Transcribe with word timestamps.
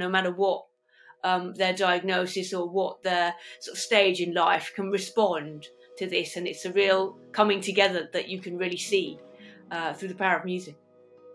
no 0.00 0.08
matter 0.08 0.32
what 0.32 0.64
um, 1.22 1.54
their 1.54 1.74
diagnosis 1.74 2.52
or 2.52 2.68
what 2.68 3.02
their 3.02 3.34
sort 3.60 3.76
of 3.76 3.80
stage 3.80 4.20
in 4.20 4.34
life, 4.34 4.72
can 4.74 4.90
respond 4.90 5.68
to 5.98 6.06
this. 6.08 6.36
And 6.36 6.48
it's 6.48 6.64
a 6.64 6.72
real 6.72 7.18
coming 7.32 7.60
together 7.60 8.08
that 8.12 8.28
you 8.28 8.40
can 8.40 8.56
really 8.56 8.78
see 8.78 9.18
uh, 9.70 9.92
through 9.92 10.08
the 10.08 10.14
power 10.14 10.38
of 10.38 10.44
music. 10.44 10.76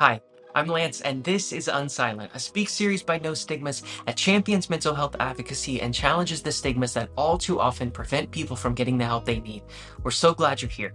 Hi, 0.01 0.20
I'm 0.55 0.67
Lance, 0.67 1.01
and 1.01 1.23
this 1.23 1.54
is 1.54 1.67
Unsilent, 1.67 2.33
a 2.33 2.39
speak 2.39 2.67
series 2.67 3.04
by 3.04 3.20
No 3.20 3.33
Stigmas 3.33 3.83
that 4.05 4.17
champions 4.17 4.70
mental 4.70 4.95
health 4.95 5.16
advocacy 5.20 5.82
and 5.82 5.93
challenges 5.93 6.41
the 6.41 6.52
stigmas 6.52 6.93
that 6.93 7.09
all 7.16 7.38
too 7.38 7.59
often 7.59 7.91
prevent 7.91 8.32
people 8.32 8.55
from 8.55 8.73
getting 8.73 8.97
the 8.97 9.05
help 9.05 9.25
they 9.25 9.39
need. 9.39 9.63
We're 10.04 10.11
so 10.11 10.34
glad 10.34 10.61
you're 10.61 10.71
here. 10.71 10.93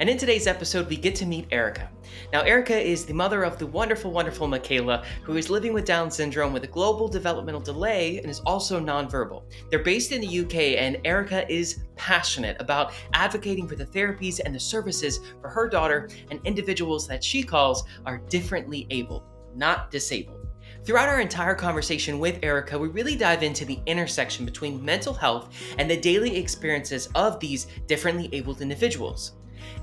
And 0.00 0.08
in 0.08 0.16
today's 0.16 0.46
episode, 0.46 0.88
we 0.88 0.96
get 0.96 1.14
to 1.16 1.26
meet 1.26 1.46
Erika. 1.50 1.90
Now, 2.32 2.40
Erika 2.40 2.74
is 2.74 3.04
the 3.04 3.12
mother 3.12 3.42
of 3.42 3.58
the 3.58 3.66
wonderful, 3.66 4.10
wonderful 4.10 4.48
Micaela, 4.48 5.04
who 5.22 5.36
is 5.36 5.50
living 5.50 5.74
with 5.74 5.84
Down 5.84 6.10
syndrome 6.10 6.54
with 6.54 6.64
a 6.64 6.68
global 6.68 7.06
developmental 7.06 7.60
delay 7.60 8.16
and 8.16 8.30
is 8.30 8.40
also 8.40 8.80
nonverbal. 8.80 9.42
They're 9.68 9.80
based 9.80 10.12
in 10.12 10.22
the 10.22 10.40
UK, 10.40 10.80
and 10.80 10.96
Erika 11.04 11.46
is 11.52 11.84
passionate 11.96 12.56
about 12.60 12.94
advocating 13.12 13.68
for 13.68 13.76
the 13.76 13.84
therapies 13.84 14.40
and 14.42 14.54
the 14.54 14.60
services 14.60 15.20
for 15.42 15.50
her 15.50 15.68
daughter 15.68 16.08
and 16.30 16.40
individuals 16.44 17.06
that 17.06 17.22
she 17.22 17.42
calls 17.42 17.84
are 18.06 18.22
differently 18.30 18.86
abled, 18.88 19.24
not 19.54 19.90
disabled. 19.90 20.46
Throughout 20.82 21.10
our 21.10 21.20
entire 21.20 21.54
conversation 21.54 22.18
with 22.18 22.38
Erika, 22.42 22.78
we 22.78 22.88
really 22.88 23.16
dive 23.16 23.42
into 23.42 23.66
the 23.66 23.80
intersection 23.84 24.46
between 24.46 24.82
mental 24.82 25.12
health 25.12 25.54
and 25.76 25.90
the 25.90 26.00
daily 26.00 26.38
experiences 26.38 27.10
of 27.14 27.38
these 27.38 27.66
differently 27.86 28.30
abled 28.32 28.62
individuals. 28.62 29.32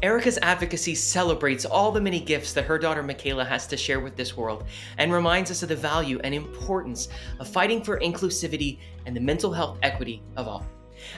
Erika's 0.02 0.40
advocacy 0.42 0.96
celebrates 0.96 1.66
all 1.66 1.92
the 1.92 2.02
many 2.02 2.20
gifts 2.20 2.54
that 2.54 2.66
her 2.66 2.78
daughter 2.78 3.04
Micaela 3.04 3.46
has 3.46 3.68
to 3.68 3.78
share 3.78 4.00
with 4.00 4.16
this 4.16 4.38
world 4.38 4.66
and 4.98 5.12
reminds 5.12 5.52
us 5.52 5.64
of 5.64 5.70
the 5.70 5.76
value 5.76 6.20
and 6.24 6.34
importance 6.34 7.10
of 7.40 7.48
fighting 7.48 7.84
for 7.84 8.00
inclusivity 8.00 8.80
and 9.06 9.16
the 9.16 9.22
mental 9.22 9.52
health 9.52 9.78
equity 9.82 10.22
of 10.36 10.48
all. 10.48 10.66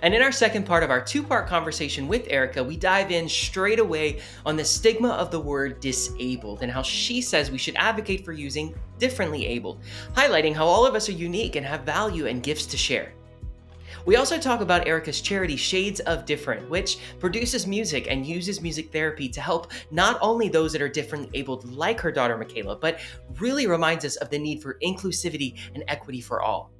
And 0.01 0.13
in 0.13 0.21
our 0.21 0.31
second 0.31 0.65
part 0.65 0.83
of 0.83 0.91
our 0.91 1.01
two 1.03 1.23
part 1.23 1.47
conversation 1.47 2.07
with 2.07 2.27
Erika, 2.29 2.63
we 2.63 2.77
dive 2.77 3.11
in 3.11 3.27
straight 3.29 3.79
away 3.79 4.21
on 4.45 4.55
the 4.55 4.65
stigma 4.65 5.09
of 5.09 5.31
the 5.31 5.39
word 5.39 5.79
disabled 5.79 6.61
and 6.61 6.71
how 6.71 6.81
she 6.81 7.21
says 7.21 7.51
we 7.51 7.57
should 7.57 7.75
advocate 7.75 8.25
for 8.25 8.33
using 8.33 8.75
differently 8.97 9.45
abled, 9.45 9.81
highlighting 10.13 10.53
how 10.53 10.65
all 10.65 10.85
of 10.85 10.95
us 10.95 11.09
are 11.09 11.13
unique 11.13 11.55
and 11.55 11.65
have 11.65 11.81
value 11.81 12.27
and 12.27 12.43
gifts 12.43 12.65
to 12.67 12.77
share. 12.77 13.13
We 14.09 14.15
also 14.15 14.39
talk 14.39 14.61
about 14.61 14.87
Erika's 14.87 15.21
charity 15.21 15.55
Shades 15.55 15.99
of 15.99 16.25
Different, 16.25 16.67
which 16.67 16.97
produces 17.19 17.67
music 17.67 18.07
and 18.09 18.25
uses 18.25 18.59
music 18.59 18.91
therapy 18.91 19.29
to 19.29 19.39
help 19.39 19.71
not 19.91 20.17
only 20.19 20.49
those 20.49 20.73
that 20.73 20.81
are 20.81 20.89
differently 20.89 21.29
abled, 21.39 21.71
like 21.71 21.99
her 21.99 22.11
daughter 22.11 22.35
Micaela, 22.35 22.75
but 22.75 23.01
really 23.39 23.67
reminds 23.67 24.03
us 24.05 24.15
of 24.15 24.31
the 24.31 24.39
need 24.39 24.63
for 24.63 24.79
inclusivity 24.83 25.59
and 25.75 25.83
equity 25.87 26.21
for 26.21 26.41
all. 26.41 26.71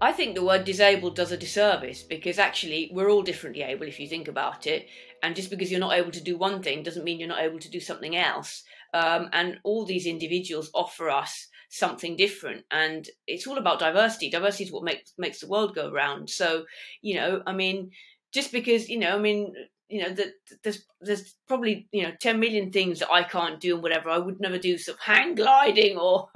I 0.00 0.12
think 0.12 0.36
the 0.36 0.44
word 0.44 0.62
disabled 0.62 1.16
does 1.16 1.32
a 1.32 1.36
disservice 1.36 2.04
because 2.04 2.38
actually 2.38 2.92
we're 2.92 3.10
all 3.10 3.22
differently 3.22 3.62
able 3.62 3.88
if 3.88 3.98
you 3.98 4.06
think 4.06 4.28
about 4.28 4.68
it. 4.68 4.86
And 5.24 5.34
just 5.34 5.50
because 5.50 5.72
you're 5.72 5.80
not 5.80 5.94
able 5.94 6.12
to 6.12 6.22
do 6.22 6.38
one 6.38 6.62
thing 6.62 6.84
doesn't 6.84 7.02
mean 7.02 7.18
you're 7.18 7.26
not 7.26 7.42
able 7.42 7.58
to 7.58 7.68
do 7.68 7.80
something 7.80 8.14
else. 8.14 8.62
Um, 8.94 9.28
and 9.32 9.58
all 9.64 9.84
these 9.84 10.06
individuals 10.06 10.70
offer 10.72 11.10
us 11.10 11.48
something 11.68 12.16
different. 12.16 12.64
And 12.70 13.08
it's 13.26 13.46
all 13.46 13.58
about 13.58 13.78
diversity. 13.78 14.30
Diversity 14.30 14.64
is 14.64 14.72
what 14.72 14.84
makes 14.84 15.12
makes 15.18 15.40
the 15.40 15.48
world 15.48 15.74
go 15.74 15.90
round. 15.90 16.30
So 16.30 16.64
you 17.02 17.14
know 17.16 17.42
i 17.46 17.52
mean 17.52 17.90
just 18.32 18.52
because 18.52 18.88
you 18.88 18.98
know 18.98 19.16
i 19.16 19.18
mean 19.18 19.54
you 19.88 20.02
know 20.02 20.12
that 20.12 20.32
there's 20.64 20.84
there's 21.00 21.34
probably 21.46 21.88
you 21.92 22.02
know 22.02 22.12
10 22.20 22.40
million 22.40 22.72
things 22.72 22.98
that 22.98 23.10
i 23.10 23.22
can't 23.22 23.60
do 23.60 23.74
and 23.74 23.82
whatever 23.82 24.10
i 24.10 24.18
would 24.18 24.40
never 24.40 24.58
do 24.58 24.74
of 24.74 24.98
hang 25.00 25.34
gliding 25.34 25.96
or 25.96 26.28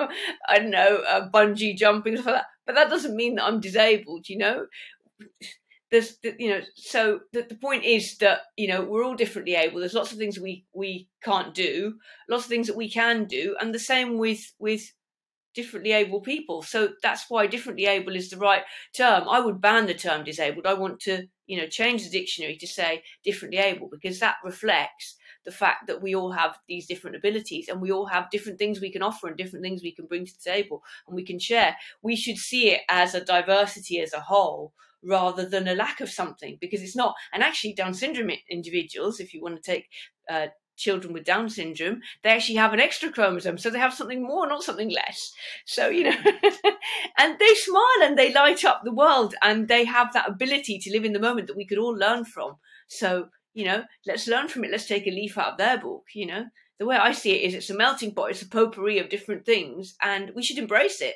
i 0.48 0.58
don't 0.58 0.70
know 0.70 1.02
uh, 1.08 1.28
bungee 1.30 1.76
jumping 1.76 2.16
stuff 2.16 2.26
like 2.26 2.34
that. 2.36 2.46
But 2.66 2.74
that 2.76 2.90
doesn't 2.90 3.16
mean 3.16 3.34
that 3.36 3.44
i'm 3.44 3.60
disabled 3.60 4.28
you 4.28 4.38
know? 4.38 4.66
There's 5.90 6.18
you 6.22 6.50
know 6.50 6.60
so 6.76 7.20
the, 7.32 7.42
the 7.42 7.56
point 7.56 7.84
is 7.84 8.16
that 8.18 8.42
you 8.56 8.68
know 8.68 8.84
we're 8.84 9.04
all 9.04 9.16
differently 9.16 9.56
able. 9.56 9.80
There's 9.80 9.92
lots 9.92 10.12
of 10.12 10.18
things 10.18 10.38
we 10.38 10.64
we 10.72 11.08
can't 11.24 11.52
do 11.52 11.98
lots 12.28 12.44
of 12.44 12.48
things 12.48 12.68
that 12.68 12.76
we 12.76 12.88
can 12.88 13.24
do. 13.24 13.56
And 13.60 13.74
the 13.74 13.80
same 13.80 14.16
with 14.16 14.52
with 14.60 14.92
differently 15.54 15.92
able 15.92 16.20
people. 16.20 16.62
So 16.62 16.90
that's 17.02 17.26
why 17.28 17.46
differently 17.46 17.86
able 17.86 18.14
is 18.16 18.30
the 18.30 18.36
right 18.36 18.62
term. 18.96 19.28
I 19.28 19.40
would 19.40 19.60
ban 19.60 19.86
the 19.86 19.94
term 19.94 20.24
disabled. 20.24 20.66
I 20.66 20.74
want 20.74 21.00
to, 21.00 21.26
you 21.46 21.58
know, 21.58 21.66
change 21.66 22.04
the 22.04 22.10
dictionary 22.10 22.56
to 22.56 22.66
say 22.66 23.02
differently 23.24 23.58
able 23.58 23.88
because 23.90 24.20
that 24.20 24.36
reflects 24.44 25.16
the 25.44 25.50
fact 25.50 25.86
that 25.86 26.02
we 26.02 26.14
all 26.14 26.32
have 26.32 26.58
these 26.68 26.86
different 26.86 27.16
abilities 27.16 27.68
and 27.68 27.80
we 27.80 27.90
all 27.90 28.06
have 28.06 28.30
different 28.30 28.58
things 28.58 28.80
we 28.80 28.92
can 28.92 29.02
offer 29.02 29.26
and 29.26 29.36
different 29.36 29.64
things 29.64 29.82
we 29.82 29.94
can 29.94 30.06
bring 30.06 30.26
to 30.26 30.32
the 30.32 30.50
table 30.50 30.82
and 31.06 31.16
we 31.16 31.24
can 31.24 31.38
share. 31.38 31.76
We 32.02 32.14
should 32.16 32.36
see 32.36 32.70
it 32.70 32.82
as 32.88 33.14
a 33.14 33.24
diversity 33.24 34.00
as 34.00 34.12
a 34.12 34.20
whole 34.20 34.72
rather 35.02 35.46
than 35.48 35.66
a 35.66 35.74
lack 35.74 36.00
of 36.00 36.10
something 36.10 36.58
because 36.60 36.82
it's 36.82 36.96
not. 36.96 37.14
And 37.32 37.42
actually, 37.42 37.72
Down 37.72 37.94
syndrome 37.94 38.30
individuals, 38.50 39.18
if 39.18 39.32
you 39.32 39.42
want 39.42 39.56
to 39.56 39.62
take 39.62 39.86
uh, 40.28 40.48
children 40.80 41.12
with 41.12 41.24
Down 41.24 41.48
syndrome, 41.48 42.00
they 42.22 42.30
actually 42.30 42.56
have 42.56 42.72
an 42.72 42.80
extra 42.80 43.10
chromosome. 43.10 43.58
So 43.58 43.70
they 43.70 43.78
have 43.78 43.94
something 43.94 44.22
more, 44.22 44.48
not 44.48 44.62
something 44.62 44.90
less. 44.90 45.32
So, 45.66 45.88
you 45.88 46.04
know, 46.04 46.16
and 47.18 47.38
they 47.38 47.54
smile 47.54 48.02
and 48.02 48.18
they 48.18 48.32
light 48.32 48.64
up 48.64 48.82
the 48.84 48.92
world 48.92 49.34
and 49.42 49.68
they 49.68 49.84
have 49.84 50.12
that 50.12 50.28
ability 50.28 50.78
to 50.80 50.92
live 50.92 51.04
in 51.04 51.12
the 51.12 51.20
moment 51.20 51.46
that 51.46 51.56
we 51.56 51.66
could 51.66 51.78
all 51.78 51.96
learn 51.96 52.24
from. 52.24 52.56
So, 52.88 53.28
you 53.54 53.64
know, 53.64 53.84
let's 54.06 54.26
learn 54.26 54.48
from 54.48 54.64
it. 54.64 54.70
Let's 54.70 54.86
take 54.86 55.06
a 55.06 55.10
leaf 55.10 55.38
out 55.38 55.52
of 55.52 55.58
their 55.58 55.78
book, 55.78 56.04
you 56.14 56.26
know. 56.26 56.46
The 56.78 56.86
way 56.86 56.96
I 56.96 57.12
see 57.12 57.32
it 57.32 57.46
is 57.46 57.54
it's 57.54 57.70
a 57.70 57.76
melting 57.76 58.14
pot, 58.14 58.30
it's 58.30 58.42
a 58.42 58.48
potpourri 58.48 58.98
of 58.98 59.10
different 59.10 59.44
things, 59.44 59.94
and 60.02 60.32
we 60.34 60.42
should 60.42 60.56
embrace 60.56 61.02
it. 61.02 61.14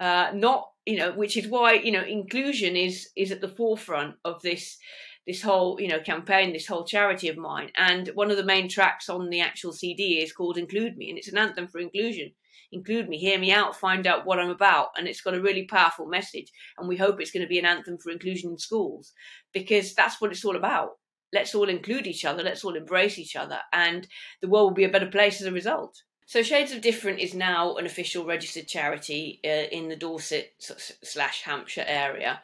Uh, 0.00 0.30
not, 0.34 0.70
you 0.86 0.96
know, 0.96 1.12
which 1.12 1.36
is 1.36 1.46
why, 1.46 1.74
you 1.74 1.92
know, 1.92 2.02
inclusion 2.02 2.74
is 2.74 3.10
is 3.14 3.30
at 3.30 3.42
the 3.42 3.48
forefront 3.48 4.16
of 4.24 4.40
this 4.40 4.78
this 5.26 5.42
whole 5.42 5.80
you 5.80 5.88
know 5.88 6.00
campaign, 6.00 6.52
this 6.52 6.66
whole 6.66 6.84
charity 6.84 7.28
of 7.28 7.36
mine. 7.36 7.70
And 7.76 8.08
one 8.14 8.30
of 8.30 8.36
the 8.36 8.44
main 8.44 8.68
tracks 8.68 9.08
on 9.08 9.30
the 9.30 9.40
actual 9.40 9.72
CD 9.72 10.20
is 10.20 10.32
called 10.32 10.58
"Include 10.58 10.96
Me," 10.96 11.08
and 11.08 11.18
it's 11.18 11.28
an 11.28 11.38
anthem 11.38 11.68
for 11.68 11.78
inclusion. 11.78 12.32
Include 12.72 13.08
me, 13.08 13.18
hear 13.18 13.38
me 13.38 13.52
out, 13.52 13.76
find 13.76 14.06
out 14.06 14.26
what 14.26 14.40
I'm 14.40 14.50
about, 14.50 14.88
and 14.96 15.06
it's 15.06 15.20
got 15.20 15.34
a 15.34 15.40
really 15.40 15.64
powerful 15.64 16.06
message. 16.06 16.50
And 16.76 16.88
we 16.88 16.96
hope 16.96 17.20
it's 17.20 17.30
going 17.30 17.44
to 17.44 17.48
be 17.48 17.58
an 17.58 17.66
anthem 17.66 17.98
for 17.98 18.10
inclusion 18.10 18.50
in 18.50 18.58
schools 18.58 19.12
because 19.52 19.94
that's 19.94 20.20
what 20.20 20.32
it's 20.32 20.44
all 20.44 20.56
about. 20.56 20.90
Let's 21.32 21.54
all 21.54 21.68
include 21.68 22.06
each 22.06 22.24
other. 22.24 22.42
Let's 22.42 22.64
all 22.64 22.74
embrace 22.74 23.18
each 23.18 23.36
other, 23.36 23.60
and 23.72 24.08
the 24.40 24.48
world 24.48 24.70
will 24.70 24.74
be 24.74 24.84
a 24.84 24.88
better 24.88 25.10
place 25.10 25.40
as 25.40 25.46
a 25.46 25.52
result. 25.52 26.02
So 26.26 26.42
Shades 26.42 26.72
of 26.72 26.80
Different 26.80 27.20
is 27.20 27.34
now 27.34 27.76
an 27.76 27.84
official 27.84 28.24
registered 28.24 28.66
charity 28.66 29.40
uh, 29.44 29.68
in 29.70 29.88
the 29.88 29.96
Dorset 29.96 30.54
slash 30.58 31.42
Hampshire 31.42 31.84
area. 31.86 32.40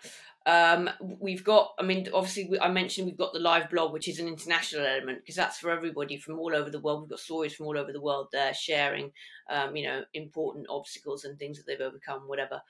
Um, 0.47 0.89
we've 1.01 1.45
got, 1.45 1.75
I 1.79 1.83
mean, 1.83 2.09
obviously, 2.15 2.59
I 2.61 2.71
mentioned 2.71 3.07
we've 3.07 3.19
got 3.19 3.35
the 3.35 3.41
live 3.41 3.69
blog, 3.69 3.93
which 3.93 4.09
is 4.09 4.19
an 4.19 4.27
international 4.27 4.87
element 4.87 5.19
because 5.21 5.37
that's 5.37 5.59
for 5.59 5.71
everybody 5.71 6.17
from 6.17 6.39
all 6.39 6.55
over 6.55 6.71
the 6.71 6.81
world. 6.81 7.03
We've 7.03 7.11
got 7.11 7.19
stories 7.19 7.55
from 7.55 7.67
all 7.67 7.77
over 7.77 7.93
the 7.93 8.01
world 8.01 8.29
there 8.33 8.55
sharing, 8.55 9.13
um, 9.51 9.77
you 9.77 9.87
know, 9.87 10.03
important 10.15 10.67
obstacles 10.71 11.25
and 11.25 11.39
things 11.39 11.59
that 11.59 11.67
they've 11.67 11.81
overcome, 11.81 12.27
whatever. 12.27 12.63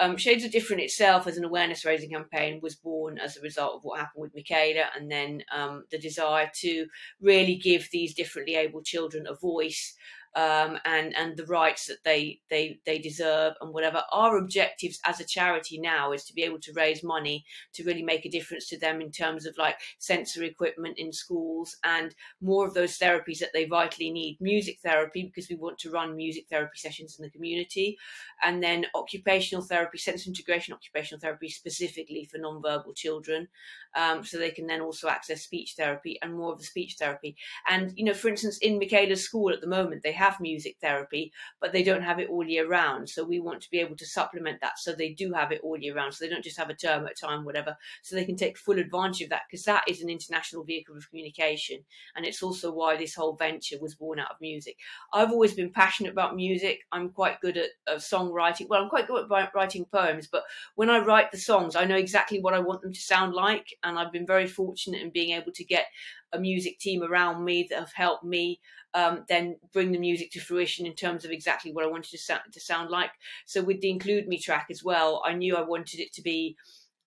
Um, 0.00 0.16
Shades 0.16 0.44
of 0.44 0.50
Different 0.50 0.82
itself, 0.82 1.28
as 1.28 1.36
an 1.36 1.44
awareness 1.44 1.84
raising 1.84 2.10
campaign, 2.10 2.58
was 2.60 2.74
born 2.74 3.18
as 3.18 3.36
a 3.36 3.42
result 3.42 3.76
of 3.76 3.84
what 3.84 4.00
happened 4.00 4.22
with 4.22 4.34
Micaela 4.34 4.86
and 4.96 5.10
then 5.10 5.44
um, 5.54 5.84
the 5.92 5.98
desire 5.98 6.50
to 6.56 6.86
really 7.20 7.54
give 7.54 7.88
these 7.92 8.14
differently 8.14 8.56
able 8.56 8.82
children 8.82 9.26
a 9.28 9.34
voice 9.34 9.94
um, 10.34 10.78
and 10.84 11.14
and 11.16 11.36
the 11.36 11.46
rights 11.46 11.86
that 11.86 12.04
they 12.04 12.40
they 12.50 12.78
they 12.86 12.98
deserve 12.98 13.54
and 13.60 13.72
whatever. 13.72 14.02
Our 14.12 14.38
objectives 14.38 15.00
as 15.04 15.20
a 15.20 15.24
charity 15.24 15.78
now 15.78 16.12
is 16.12 16.24
to 16.24 16.34
be 16.34 16.42
able 16.42 16.60
to 16.60 16.72
raise 16.72 17.02
money 17.02 17.44
to 17.74 17.84
really 17.84 18.02
make 18.02 18.24
a 18.24 18.30
difference 18.30 18.68
to 18.68 18.78
them 18.78 19.00
in 19.00 19.10
terms 19.10 19.46
of 19.46 19.56
like 19.58 19.76
sensory 19.98 20.48
equipment 20.48 20.98
in 20.98 21.12
schools 21.12 21.76
and 21.84 22.14
more 22.40 22.66
of 22.66 22.74
those 22.74 22.98
therapies 22.98 23.38
that 23.38 23.50
they 23.52 23.66
vitally 23.66 24.10
need. 24.10 24.38
Music 24.40 24.78
therapy 24.82 25.24
because 25.24 25.48
we 25.50 25.56
want 25.56 25.78
to 25.78 25.90
run 25.90 26.16
music 26.16 26.46
therapy 26.48 26.78
sessions 26.78 27.16
in 27.18 27.22
the 27.22 27.30
community, 27.30 27.98
and 28.42 28.62
then 28.62 28.86
occupational 28.94 29.62
therapy, 29.62 29.98
sense 29.98 30.26
integration 30.26 30.74
occupational 30.74 31.20
therapy 31.20 31.48
specifically 31.48 32.28
for 32.30 32.38
non-verbal 32.38 32.94
children, 32.94 33.48
um, 33.94 34.24
so 34.24 34.38
they 34.38 34.50
can 34.50 34.66
then 34.66 34.80
also 34.80 35.08
access 35.08 35.42
speech 35.42 35.74
therapy 35.76 36.18
and 36.22 36.34
more 36.34 36.52
of 36.52 36.58
the 36.58 36.64
speech 36.64 36.96
therapy. 36.98 37.36
And 37.68 37.92
you 37.96 38.04
know, 38.04 38.14
for 38.14 38.28
instance, 38.28 38.58
in 38.58 38.78
Micaela's 38.78 39.22
school 39.22 39.52
at 39.52 39.60
the 39.60 39.66
moment, 39.66 40.02
they 40.02 40.12
have 40.22 40.40
music 40.40 40.76
therapy, 40.80 41.32
but 41.60 41.72
they 41.72 41.82
don't 41.82 42.02
have 42.02 42.20
it 42.20 42.28
all 42.30 42.46
year 42.46 42.68
round. 42.68 43.08
So 43.08 43.24
we 43.24 43.40
want 43.40 43.60
to 43.62 43.70
be 43.70 43.80
able 43.80 43.96
to 43.96 44.06
supplement 44.06 44.60
that 44.60 44.78
so 44.78 44.92
they 44.92 45.10
do 45.10 45.32
have 45.32 45.50
it 45.50 45.60
all 45.62 45.76
year 45.76 45.96
round. 45.96 46.14
So 46.14 46.24
they 46.24 46.30
don't 46.30 46.44
just 46.44 46.58
have 46.58 46.70
a 46.70 46.74
term 46.74 47.06
at 47.06 47.12
a 47.12 47.26
time, 47.26 47.44
whatever. 47.44 47.76
So 48.02 48.14
they 48.14 48.24
can 48.24 48.36
take 48.36 48.56
full 48.56 48.78
advantage 48.78 49.22
of 49.22 49.30
that 49.30 49.42
because 49.50 49.64
that 49.64 49.84
is 49.88 50.00
an 50.00 50.08
international 50.08 50.64
vehicle 50.64 50.96
of 50.96 51.08
communication. 51.08 51.80
And 52.14 52.24
it's 52.24 52.42
also 52.42 52.72
why 52.72 52.96
this 52.96 53.14
whole 53.14 53.34
venture 53.34 53.76
was 53.80 53.94
born 53.94 54.20
out 54.20 54.30
of 54.30 54.40
music. 54.40 54.76
I've 55.12 55.32
always 55.32 55.54
been 55.54 55.72
passionate 55.72 56.12
about 56.12 56.36
music. 56.36 56.80
I'm 56.92 57.10
quite 57.10 57.40
good 57.40 57.56
at 57.56 57.70
uh, 57.86 57.96
songwriting. 57.96 58.68
Well, 58.68 58.82
I'm 58.82 58.88
quite 58.88 59.08
good 59.08 59.24
at 59.30 59.54
writing 59.54 59.84
poems, 59.86 60.28
but 60.30 60.44
when 60.76 60.90
I 60.90 60.98
write 60.98 61.32
the 61.32 61.38
songs, 61.38 61.76
I 61.76 61.84
know 61.84 61.96
exactly 61.96 62.40
what 62.40 62.54
I 62.54 62.60
want 62.60 62.82
them 62.82 62.92
to 62.92 63.00
sound 63.00 63.34
like. 63.34 63.66
And 63.82 63.98
I've 63.98 64.12
been 64.12 64.26
very 64.26 64.46
fortunate 64.46 65.02
in 65.02 65.10
being 65.10 65.34
able 65.36 65.52
to 65.52 65.64
get 65.64 65.86
a 66.32 66.38
music 66.38 66.78
team 66.78 67.02
around 67.02 67.44
me 67.44 67.66
that 67.68 67.78
have 67.78 67.92
helped 67.92 68.24
me 68.24 68.60
um, 68.94 69.24
then 69.28 69.56
bring 69.72 69.92
the 69.92 69.98
music 69.98 70.30
to 70.32 70.40
fruition 70.40 70.86
in 70.86 70.94
terms 70.94 71.24
of 71.24 71.30
exactly 71.30 71.72
what 71.72 71.84
I 71.84 71.88
wanted 71.88 72.10
to 72.10 72.18
sound, 72.18 72.42
to 72.52 72.60
sound 72.60 72.90
like. 72.90 73.10
So 73.46 73.62
with 73.62 73.80
the 73.80 73.90
Include 73.90 74.28
Me 74.28 74.38
track 74.38 74.66
as 74.70 74.84
well, 74.84 75.22
I 75.24 75.32
knew 75.32 75.56
I 75.56 75.62
wanted 75.62 76.00
it 76.00 76.12
to 76.14 76.22
be 76.22 76.56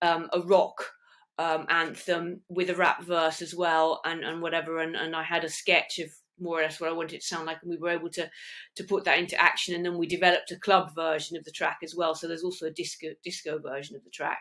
um, 0.02 0.30
a 0.34 0.40
rock 0.40 0.92
um, 1.38 1.66
anthem 1.70 2.42
with 2.50 2.70
a 2.70 2.76
rap 2.76 3.04
verse 3.04 3.42
as 3.42 3.54
well 3.54 4.02
and, 4.06 4.24
and 4.24 4.42
whatever. 4.42 4.80
And, 4.80 4.96
and 4.96 5.16
I 5.16 5.24
had 5.24 5.44
a 5.44 5.50
sketch 5.50 6.00
of 6.00 6.10
more 6.40 6.60
or 6.60 6.64
less 6.64 6.80
what 6.80 6.90
I 6.90 6.94
wanted 6.94 7.16
it 7.16 7.22
to 7.22 7.28
sound 7.28 7.46
like, 7.46 7.60
and 7.62 7.72
we 7.72 7.78
were 7.78 7.90
able 7.90 8.10
to 8.12 8.30
to 8.76 8.84
put 8.84 9.06
that 9.06 9.20
into 9.20 9.42
action. 9.42 9.76
And 9.76 9.86
then 9.86 9.98
we 9.98 10.08
developed 10.08 10.52
a 10.52 10.60
club 10.60 10.94
version 10.94 11.38
of 11.38 11.46
the 11.46 11.52
track 11.52 11.80
as 11.84 11.96
well. 11.96 12.16
So 12.16 12.28
there's 12.28 12.44
also 12.44 12.66
a 12.66 12.72
disco 12.72 13.10
disco 13.24 13.60
version 13.60 13.96
of 13.96 14.04
the 14.04 14.10
track. 14.10 14.40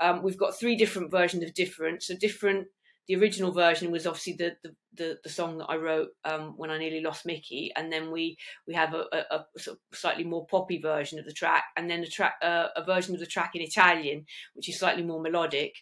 Um, 0.00 0.22
we've 0.22 0.38
got 0.38 0.58
three 0.58 0.76
different 0.76 1.10
versions 1.10 1.42
of 1.42 1.54
different. 1.54 2.02
So 2.02 2.16
different. 2.16 2.68
The 3.08 3.16
original 3.16 3.52
version 3.52 3.90
was 3.90 4.06
obviously 4.06 4.34
the 4.34 4.56
the, 4.62 4.74
the, 4.94 5.18
the 5.22 5.30
song 5.30 5.58
that 5.58 5.66
I 5.66 5.76
wrote 5.76 6.08
um, 6.24 6.54
when 6.56 6.70
I 6.70 6.78
nearly 6.78 7.00
lost 7.00 7.26
Mickey, 7.26 7.72
and 7.76 7.92
then 7.92 8.10
we 8.10 8.36
we 8.66 8.74
have 8.74 8.94
a, 8.94 9.04
a, 9.12 9.44
a 9.56 9.60
sort 9.60 9.78
of 9.78 9.98
slightly 9.98 10.24
more 10.24 10.46
poppy 10.46 10.80
version 10.80 11.18
of 11.18 11.24
the 11.24 11.32
track, 11.32 11.64
and 11.76 11.90
then 11.90 12.00
a 12.00 12.08
track 12.08 12.34
uh, 12.42 12.68
a 12.74 12.84
version 12.84 13.14
of 13.14 13.20
the 13.20 13.26
track 13.26 13.52
in 13.54 13.62
Italian, 13.62 14.26
which 14.54 14.68
is 14.68 14.78
slightly 14.78 15.02
more 15.02 15.20
melodic 15.20 15.74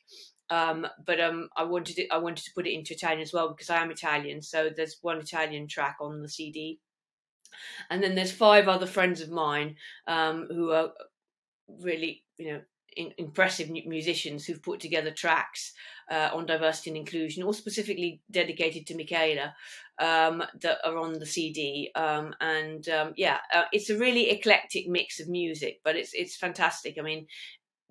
um, 0.51 0.87
but 1.07 1.21
um, 1.21 1.49
I 1.57 1.65
wanted 1.65 1.99
it. 1.99 2.09
I 2.11 2.19
wanted 2.19 2.45
to 2.45 2.53
put 2.55 2.67
it 2.67 2.75
into 2.75 2.95
Italian 2.95 3.23
as 3.23 3.33
well 3.33 3.49
because 3.49 3.71
I 3.71 3.83
am 3.83 3.91
Italian. 3.91 4.43
So 4.43 4.71
there's 4.75 4.99
one 5.01 5.19
Italian 5.19 5.69
track 5.69 5.97
on 6.01 6.23
the 6.23 6.29
CD, 6.29 6.81
and 7.91 8.03
then 8.03 8.15
there's 8.15 8.33
five 8.33 8.69
other 8.69 8.87
friends 8.87 9.21
of 9.21 9.31
mine 9.31 9.77
um, 10.07 10.49
who 10.51 10.71
are 10.73 10.91
really, 11.81 12.25
you 12.37 12.53
know, 12.53 12.61
in, 12.97 13.13
impressive 13.19 13.71
musicians 13.71 14.45
who've 14.45 14.63
put 14.63 14.81
together 14.81 15.11
tracks 15.11 15.73
uh, 16.11 16.31
on 16.33 16.47
diversity 16.47 16.91
and 16.91 16.97
inclusion, 16.97 17.43
all 17.43 17.53
specifically 17.53 18.21
dedicated 18.31 18.87
to 18.87 18.97
Micaela, 18.97 19.55
um, 19.99 20.43
that 20.61 20.79
are 20.85 20.99
on 20.99 21.19
the 21.19 21.27
CD. 21.27 21.91
Um, 21.95 22.35
and 22.41 22.89
um, 22.89 23.13
yeah, 23.17 23.39
uh, 23.55 23.65
it's 23.73 23.91
a 23.91 23.99
really 23.99 24.31
eclectic 24.31 24.89
mix 24.89 25.21
of 25.21 25.29
music, 25.29 25.81
but 25.85 25.97
it's 25.97 26.13
it's 26.15 26.37
fantastic. 26.37 26.97
I 26.99 27.03
mean, 27.03 27.27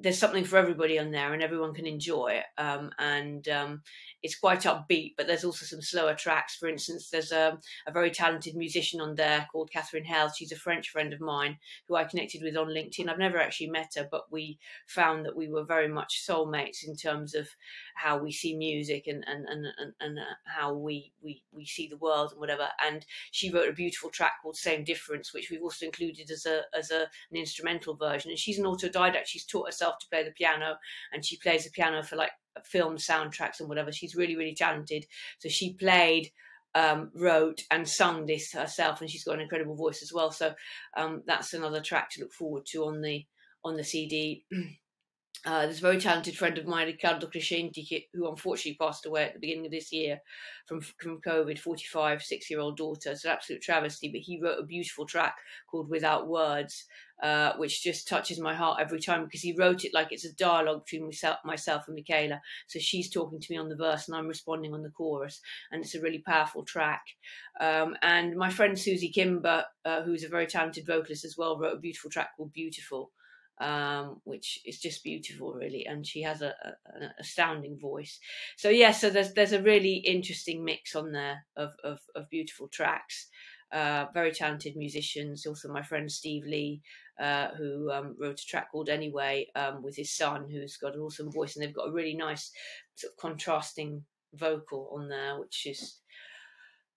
there's 0.03 0.19
something 0.19 0.43
for 0.43 0.57
everybody 0.57 0.99
on 0.99 1.11
there 1.11 1.33
and 1.33 1.41
everyone 1.41 1.73
can 1.73 1.87
enjoy 1.87 2.27
it. 2.27 2.61
Um, 2.61 2.91
and 2.99 3.47
um, 3.47 3.81
it's 4.21 4.35
quite 4.35 4.61
upbeat, 4.61 5.13
but 5.17 5.27
there's 5.27 5.45
also 5.45 5.65
some 5.65 5.81
slower 5.81 6.13
tracks. 6.13 6.57
For 6.57 6.67
instance, 6.67 7.09
there's 7.09 7.31
a, 7.31 7.57
a, 7.87 7.91
very 7.91 8.11
talented 8.11 8.55
musician 8.55 8.99
on 8.99 9.15
there 9.15 9.47
called 9.49 9.71
Catherine 9.71 10.03
Hell. 10.03 10.29
She's 10.29 10.51
a 10.51 10.57
French 10.57 10.89
friend 10.89 11.13
of 11.13 11.21
mine 11.21 11.57
who 11.87 11.95
I 11.95 12.03
connected 12.03 12.41
with 12.43 12.57
on 12.57 12.67
LinkedIn. 12.67 13.07
I've 13.07 13.17
never 13.17 13.37
actually 13.37 13.69
met 13.69 13.93
her, 13.95 14.05
but 14.11 14.29
we 14.29 14.59
found 14.87 15.25
that 15.25 15.37
we 15.37 15.47
were 15.47 15.63
very 15.63 15.87
much 15.87 16.25
soulmates 16.27 16.85
in 16.85 16.97
terms 16.97 17.33
of 17.33 17.47
how 17.95 18.17
we 18.17 18.31
see 18.31 18.55
music 18.55 19.07
and 19.07 19.23
and 19.25 19.45
and 19.47 19.67
and, 19.77 19.93
and 20.01 20.19
uh, 20.19 20.23
how 20.45 20.73
we, 20.73 21.13
we 21.21 21.43
we 21.53 21.65
see 21.65 21.87
the 21.87 21.97
world 21.97 22.31
and 22.31 22.41
whatever. 22.41 22.67
And 22.85 23.05
she 23.31 23.51
wrote 23.51 23.69
a 23.69 23.73
beautiful 23.73 24.09
track 24.09 24.33
called 24.41 24.57
Same 24.57 24.83
Difference, 24.83 25.33
which 25.33 25.49
we've 25.49 25.63
also 25.63 25.85
included 25.85 26.29
as 26.29 26.45
a 26.45 26.63
as 26.77 26.91
a 26.91 27.03
an 27.31 27.37
instrumental 27.37 27.95
version. 27.95 28.31
And 28.31 28.39
she's 28.39 28.59
an 28.59 28.65
autodidact. 28.65 29.27
She's 29.27 29.45
taught 29.45 29.67
herself 29.67 29.92
to 29.99 30.07
play 30.09 30.23
the 30.23 30.31
piano, 30.31 30.75
and 31.11 31.25
she 31.25 31.37
plays 31.37 31.65
the 31.65 31.71
piano 31.71 32.03
for 32.03 32.15
like 32.15 32.31
film 32.65 32.97
soundtracks 32.97 33.59
and 33.59 33.69
whatever. 33.69 33.91
She's 33.91 34.15
really 34.15 34.35
really 34.35 34.55
talented. 34.55 35.05
So 35.39 35.49
she 35.49 35.73
played. 35.73 36.31
Um, 36.75 37.11
wrote 37.13 37.61
and 37.69 37.87
sung 37.87 38.25
this 38.25 38.51
herself, 38.51 38.99
and 38.99 39.07
she's 39.07 39.23
got 39.23 39.35
an 39.35 39.41
incredible 39.41 39.75
voice 39.75 40.01
as 40.01 40.11
well. 40.11 40.31
So 40.31 40.55
um, 40.97 41.21
that's 41.27 41.53
another 41.53 41.81
track 41.81 42.09
to 42.09 42.21
look 42.21 42.33
forward 42.33 42.65
to 42.71 42.85
on 42.85 42.99
the 43.01 43.27
on 43.63 43.77
the 43.77 43.83
CD. 43.83 44.43
Uh, 45.45 45.67
this 45.67 45.79
very 45.79 45.99
talented 45.99 46.37
friend 46.37 46.57
of 46.57 46.65
mine, 46.65 46.87
Ricardo 46.87 47.27
Crescenti, 47.27 48.07
who 48.13 48.29
unfortunately 48.29 48.77
passed 48.79 49.05
away 49.05 49.25
at 49.25 49.33
the 49.33 49.39
beginning 49.39 49.65
of 49.65 49.71
this 49.71 49.91
year 49.91 50.21
from 50.67 50.79
from 50.79 51.19
COVID, 51.19 51.59
45, 51.59 52.23
six 52.23 52.49
year 52.49 52.61
old 52.61 52.77
daughter. 52.77 53.11
It's 53.11 53.25
an 53.25 53.31
absolute 53.31 53.61
travesty, 53.61 54.09
but 54.09 54.21
he 54.21 54.39
wrote 54.41 54.59
a 54.59 54.65
beautiful 54.65 55.05
track 55.05 55.35
called 55.69 55.89
Without 55.89 56.29
Words, 56.29 56.85
uh, 57.21 57.53
which 57.57 57.83
just 57.83 58.07
touches 58.07 58.39
my 58.39 58.55
heart 58.55 58.79
every 58.79 59.01
time 59.01 59.25
because 59.25 59.41
he 59.41 59.53
wrote 59.59 59.83
it 59.83 59.93
like 59.93 60.13
it's 60.13 60.23
a 60.23 60.33
dialogue 60.33 60.85
between 60.85 61.07
myself, 61.07 61.39
myself 61.43 61.83
and 61.87 61.95
Micaela. 61.95 62.41
So 62.67 62.79
she's 62.79 63.09
talking 63.09 63.41
to 63.41 63.51
me 63.51 63.57
on 63.57 63.67
the 63.67 63.75
verse 63.75 64.07
and 64.07 64.15
I'm 64.15 64.27
responding 64.29 64.73
on 64.73 64.81
the 64.81 64.91
chorus, 64.91 65.41
and 65.71 65.83
it's 65.83 65.95
a 65.95 66.01
really 66.01 66.23
powerful 66.25 66.63
track. 66.63 67.03
Um, 67.59 67.97
and 68.01 68.37
my 68.37 68.49
friend 68.49 68.79
Susie 68.79 69.11
Kimber, 69.11 69.65
uh, 69.83 70.03
who's 70.03 70.23
a 70.23 70.29
very 70.29 70.47
talented 70.47 70.87
vocalist 70.87 71.25
as 71.25 71.35
well, 71.37 71.59
wrote 71.59 71.75
a 71.75 71.81
beautiful 71.81 72.09
track 72.09 72.29
called 72.37 72.53
Beautiful 72.53 73.11
um, 73.59 74.21
which 74.23 74.59
is 74.65 74.79
just 74.79 75.03
beautiful, 75.03 75.53
really. 75.53 75.85
And 75.85 76.05
she 76.05 76.21
has 76.23 76.41
a, 76.41 76.53
a, 76.63 76.73
an 76.95 77.11
astounding 77.19 77.77
voice. 77.79 78.19
So 78.57 78.69
yeah, 78.69 78.91
so 78.91 79.09
there's 79.09 79.33
there's 79.33 79.53
a 79.53 79.61
really 79.61 79.95
interesting 79.95 80.63
mix 80.63 80.95
on 80.95 81.11
there 81.11 81.45
of 81.55 81.71
of, 81.83 81.99
of 82.15 82.29
beautiful 82.29 82.67
tracks. 82.67 83.27
Uh, 83.71 84.05
very 84.13 84.31
talented 84.31 84.75
musicians. 84.75 85.47
Also, 85.47 85.67
my 85.67 85.81
friend 85.81 86.11
Steve 86.11 86.43
Lee, 86.45 86.79
uh, 87.19 87.47
who 87.57 87.91
um, 87.91 88.15
wrote 88.19 88.39
a 88.39 88.45
track 88.45 88.71
called 88.71 88.87
Anyway 88.87 89.47
um, 89.55 89.81
with 89.81 89.95
his 89.95 90.15
son, 90.15 90.47
who's 90.47 90.77
got 90.77 90.93
an 90.93 91.01
awesome 91.01 91.31
voice, 91.31 91.55
and 91.55 91.63
they've 91.63 91.73
got 91.73 91.87
a 91.89 91.91
really 91.91 92.15
nice 92.15 92.51
sort 92.95 93.13
of 93.13 93.17
contrasting 93.17 94.03
vocal 94.35 94.91
on 94.93 95.09
there, 95.09 95.39
which 95.39 95.65
is 95.65 96.01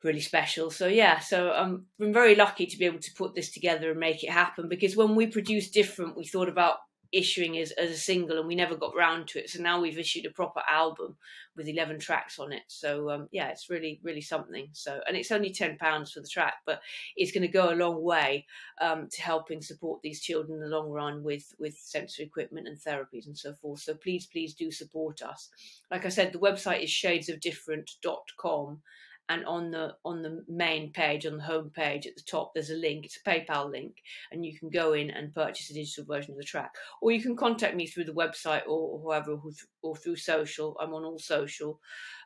really 0.06 0.20
special. 0.20 0.70
So 0.70 0.86
yeah, 0.86 1.18
so 1.18 1.50
I'm 1.50 1.86
very 1.98 2.34
lucky 2.34 2.66
to 2.66 2.78
be 2.78 2.86
able 2.86 3.00
to 3.00 3.14
put 3.14 3.34
this 3.34 3.50
together 3.50 3.90
and 3.90 4.00
make 4.00 4.24
it 4.24 4.30
happen 4.30 4.68
because 4.68 4.96
when 4.96 5.14
we 5.14 5.26
produced 5.26 5.74
different, 5.74 6.16
we 6.16 6.24
thought 6.24 6.48
about 6.48 6.76
issuing 7.12 7.56
as, 7.58 7.70
as 7.72 7.90
a 7.90 7.96
single 7.96 8.38
and 8.38 8.46
we 8.46 8.54
never 8.54 8.76
got 8.76 8.96
round 8.96 9.28
to 9.28 9.38
it. 9.38 9.50
So 9.50 9.62
now 9.62 9.80
we've 9.80 9.98
issued 9.98 10.26
a 10.26 10.30
proper 10.30 10.60
album 10.68 11.16
with 11.56 11.68
11 11.68 11.98
tracks 11.98 12.38
on 12.38 12.52
it. 12.52 12.62
So 12.68 13.10
um, 13.10 13.28
yeah, 13.32 13.48
it's 13.48 13.70
really, 13.70 14.00
really 14.02 14.20
something. 14.20 14.68
So, 14.72 15.00
and 15.06 15.16
it's 15.16 15.32
only 15.32 15.50
10 15.50 15.78
pounds 15.78 16.12
for 16.12 16.20
the 16.20 16.28
track, 16.28 16.54
but 16.66 16.80
it's 17.16 17.32
going 17.32 17.42
to 17.42 17.48
go 17.48 17.72
a 17.72 17.74
long 17.74 18.02
way 18.02 18.46
um, 18.80 19.08
to 19.10 19.22
helping 19.22 19.62
support 19.62 20.02
these 20.02 20.20
children 20.20 20.58
in 20.58 20.60
the 20.68 20.76
long 20.76 20.90
run 20.90 21.22
with, 21.22 21.54
with 21.58 21.76
sensory 21.76 22.24
equipment 22.26 22.68
and 22.68 22.78
therapies 22.78 23.26
and 23.26 23.36
so 23.36 23.54
forth. 23.54 23.80
So 23.80 23.94
please, 23.94 24.26
please 24.26 24.54
do 24.54 24.70
support 24.70 25.22
us. 25.22 25.48
Like 25.90 26.04
I 26.04 26.10
said, 26.10 26.32
the 26.32 26.38
website 26.38 26.82
is 26.82 26.90
shadesofdifferent.com 26.90 28.82
and 29.28 29.44
on 29.44 29.70
the 29.70 29.94
on 30.04 30.22
the 30.22 30.44
main 30.48 30.92
page 30.92 31.26
on 31.26 31.36
the 31.36 31.42
home 31.42 31.70
page 31.70 32.06
at 32.06 32.14
the 32.16 32.22
top 32.22 32.52
there's 32.54 32.70
a 32.70 32.74
link 32.74 33.04
it's 33.04 33.18
a 33.24 33.28
paypal 33.28 33.70
link 33.70 33.96
and 34.30 34.44
you 34.44 34.58
can 34.58 34.70
go 34.70 34.92
in 34.92 35.10
and 35.10 35.34
purchase 35.34 35.70
a 35.70 35.74
digital 35.74 36.04
version 36.04 36.32
of 36.32 36.38
the 36.38 36.44
track. 36.44 36.70
Or 37.00 37.12
you 37.12 37.20
can 37.20 37.36
contact 37.36 37.76
me 37.76 37.86
through 37.86 38.04
the 38.04 38.12
website 38.12 38.62
or, 38.66 38.98
whoever 39.00 39.38
or 39.82 39.96
through 39.96 40.16
social 40.16 40.76
i'm 40.80 40.94
on 40.94 41.04
all 41.04 41.18
social 41.18 41.80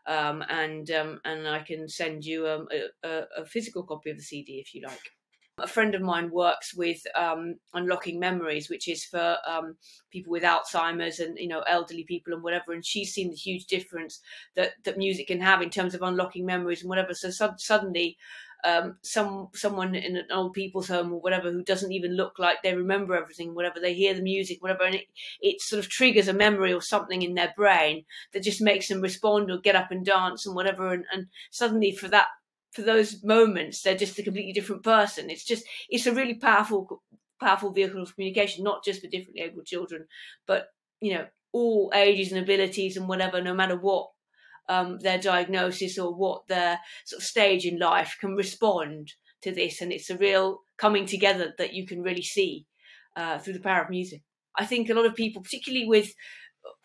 um, 0.06 0.43
and 0.49 0.91
um, 0.91 1.20
and 1.25 1.47
i 1.47 1.61
can 1.61 1.88
send 1.88 2.25
you 2.25 2.47
um, 2.47 2.67
a, 3.05 3.23
a, 3.37 3.44
physical 3.44 3.82
copy 3.82 4.11
of 4.11 4.17
the 4.17 4.23
cd 4.23 4.62
if 4.64 4.75
you 4.75 4.82
like 4.87 5.12
a 5.62 5.66
friend 5.66 5.94
of 5.94 6.02
mine 6.02 6.30
works 6.30 6.74
with 6.74 7.02
um, 7.16 7.56
unlocking 7.74 8.18
memories, 8.18 8.68
which 8.68 8.88
is 8.88 9.04
for 9.04 9.36
um, 9.46 9.76
people 10.10 10.30
with 10.30 10.42
Alzheimer's 10.42 11.20
and 11.20 11.38
you 11.38 11.48
know 11.48 11.60
elderly 11.60 12.05
people 12.05 12.32
and 12.32 12.43
whatever. 12.43 12.72
And 12.72 12.84
she's 12.84 13.12
seen 13.12 13.31
the 13.31 13.36
huge 13.36 13.67
difference 13.67 14.20
that 14.56 14.72
that 14.84 14.98
music 14.98 15.29
can 15.29 15.40
have 15.40 15.62
in 15.62 15.70
terms 15.70 15.94
of 15.94 16.02
unlocking 16.02 16.46
memories 16.46 16.82
and 16.82 16.88
whatever. 16.88 17.14
So 17.14 17.31
su- 17.31 17.55
suddenly, 17.56 18.17
um, 18.64 18.96
some 19.02 19.48
someone 19.55 19.94
in 19.94 20.17
an 20.17 20.26
old 20.32 20.52
people's 20.52 20.88
home 20.88 21.12
or 21.12 21.20
whatever 21.20 21.50
who 21.50 21.62
doesn't 21.62 21.93
even 21.93 22.17
look 22.17 22.38
like 22.38 22.62
they 22.62 22.74
remember 22.74 23.17
everything, 23.17 23.55
whatever 23.55 23.81
they 23.81 23.94
hear 23.94 24.14
the 24.14 24.22
music, 24.22 24.62
whatever, 24.62 24.84
and 24.84 24.94
it, 24.94 25.06
it 25.40 25.60
sort 25.60 25.82
of 25.82 25.90
triggers 25.90 26.29
a 26.29 26.32
memory 26.32 26.72
or 26.72 26.82
something 26.82 27.22
in 27.22 27.34
their 27.34 27.52
brain 27.56 28.05
that 28.32 28.43
just 28.43 28.60
makes 28.60 28.88
them 28.88 29.00
respond 29.00 29.50
or 29.50 29.58
get 29.58 29.76
up 29.76 29.90
and 29.90 30.05
dance 30.05 30.46
and 30.46 30.55
whatever. 30.55 30.93
And, 30.93 31.05
and 31.12 31.26
suddenly, 31.50 31.93
for 31.93 32.08
that 32.08 32.29
for 32.72 32.82
those 32.82 33.22
moments 33.24 33.82
they're 33.82 33.96
just 33.96 34.19
a 34.19 34.22
completely 34.22 34.53
different 34.53 34.82
person. 34.82 35.31
It's 35.31 35.44
just 35.44 35.65
it's 35.89 36.06
a 36.06 36.15
really 36.15 36.34
powerful 36.34 37.03
powerful 37.41 37.72
vehicle 37.72 38.03
of 38.03 38.15
communication 38.15 38.62
not 38.65 38.84
just 38.84 39.00
for 39.00 39.08
differently 39.08 39.41
able 39.43 39.62
children 39.62 40.06
but 40.46 40.67
you 41.00 41.15
know 41.15 41.27
all 41.53 41.91
ages 41.94 42.32
and 42.32 42.43
abilities 42.43 42.98
and 42.98 43.08
whatever 43.08 43.41
no 43.41 43.55
matter 43.55 43.77
what 43.77 44.10
um, 44.70 45.00
their 45.00 45.19
diagnosis 45.19 45.98
or 45.98 46.15
what 46.15 46.46
their 46.46 46.79
sort 47.05 47.20
of 47.20 47.27
stage 47.27 47.67
in 47.67 47.79
life 47.79 48.17
can 48.20 48.34
respond 48.34 49.12
to 49.43 49.53
this. 49.53 49.81
And 49.81 49.93
it's 49.93 50.10
a 50.10 50.17
real 50.17 50.60
coming 50.79 51.06
together 51.06 51.53
that 51.58 51.74
you 51.74 51.86
can 51.86 52.03
really 52.03 52.22
see 52.22 52.67
uh, 53.17 53.39
through 53.39 53.55
the 53.55 53.60
power 53.60 53.82
of 53.82 53.91
music. 53.91 54.22
I 54.56 54.65
think 54.65 54.89
a 54.89 54.94
lot 54.94 55.06
of 55.06 55.15
people 55.15 55.43
particularly 55.43 55.86
with 55.86 56.12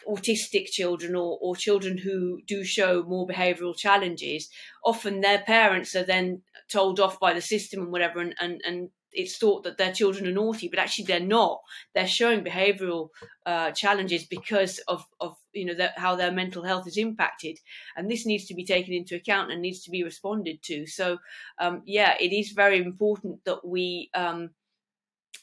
autistic 0.08 0.66
children 0.68 1.16
or, 1.16 1.38
or 1.42 1.56
children 1.56 1.98
who 1.98 2.40
do 2.48 2.64
show 2.64 3.04
more 3.04 3.28
behavioural 3.28 3.76
challenges, 3.76 4.50
often 4.84 5.22
their 5.22 5.40
parents 5.40 5.96
are 5.96 6.04
then 6.04 6.42
told 6.72 7.00
off 7.00 7.20
by 7.20 7.34
the 7.34 7.42
system 7.42 7.82
and 7.82 7.92
whatever, 7.92 8.20
and, 8.20 8.36
and, 8.40 8.62
and 8.66 8.90
it's 9.16 9.38
thought 9.38 9.64
that 9.64 9.78
their 9.78 9.94
children 9.94 10.28
are 10.28 10.32
naughty, 10.32 10.68
but 10.68 10.80
actually 10.80 11.06
they're 11.06 11.20
not. 11.20 11.62
They're 11.94 12.08
showing 12.08 12.44
behavioural 12.44 13.10
uh, 13.46 13.72
challenges 13.72 14.26
because 14.26 14.80
of, 14.88 15.06
of 15.20 15.36
you 15.54 15.66
know 15.66 15.74
the, 15.74 15.92
how 15.96 16.16
their 16.16 16.32
mental 16.32 16.64
health 16.64 16.88
is 16.88 16.98
impacted, 16.98 17.58
and 17.96 18.10
this 18.10 18.26
needs 18.26 18.46
to 18.46 18.54
be 18.54 18.66
taken 18.66 18.94
into 18.94 19.16
account 19.16 19.52
and 19.52 19.62
needs 19.62 19.84
to 19.84 19.92
be 19.92 20.04
responded 20.04 20.62
to. 20.64 20.86
So, 20.86 21.18
um, 21.60 21.82
yeah, 21.86 22.16
it 22.20 22.34
is 22.34 22.52
very 22.52 22.78
important 22.78 23.44
that 23.46 23.66
we 23.66 24.10
um, 24.14 24.52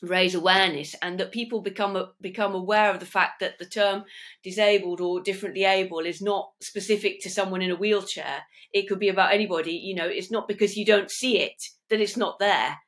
raise 0.00 0.34
awareness 0.34 0.94
and 1.02 1.18
that 1.18 1.32
people 1.32 1.60
become 1.60 2.10
become 2.20 2.54
aware 2.54 2.90
of 2.90 3.00
the 3.00 3.06
fact 3.06 3.40
that 3.40 3.58
the 3.58 3.66
term 3.66 4.04
disabled 4.42 5.00
or 5.00 5.20
differently 5.20 5.64
able 5.64 6.00
is 6.00 6.20
not 6.20 6.50
specific 6.60 7.20
to 7.20 7.30
someone 7.30 7.62
in 7.62 7.70
a 7.70 7.76
wheelchair. 7.76 8.42
It 8.72 8.88
could 8.88 8.98
be 8.98 9.08
about 9.08 9.32
anybody 9.32 9.72
you 9.72 9.94
know 9.94 10.06
it's 10.06 10.30
not 10.30 10.48
because 10.48 10.76
you 10.76 10.84
don't 10.84 11.10
see 11.10 11.38
it 11.38 11.62
that 11.88 12.00
it's 12.00 12.16
not 12.16 12.38
there. 12.38 12.78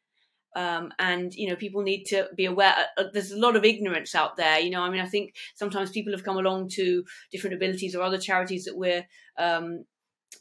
Um, 0.56 0.92
and 1.00 1.34
you 1.34 1.49
know 1.49 1.56
people 1.56 1.82
need 1.82 2.04
to 2.04 2.28
be 2.37 2.44
aware 2.44 2.75
uh, 2.96 3.00
uh, 3.00 3.04
there's 3.12 3.32
a 3.32 3.38
lot 3.38 3.56
of 3.56 3.64
ignorance 3.64 4.14
out 4.14 4.37
there 4.37 4.61
you 4.61 4.70
know 4.70 4.82
i 4.82 4.88
mean 4.88 5.00
i 5.00 5.08
think 5.08 5.34
sometimes 5.56 5.90
people 5.90 6.12
have 6.12 6.23
come 6.23 6.37
along 6.37 6.68
to 6.75 7.02
different 7.32 7.56
abilities 7.56 7.96
or 7.96 8.02
other 8.02 8.18
charities 8.18 8.64
that 8.66 8.76
we're 8.76 9.04
um, 9.37 9.84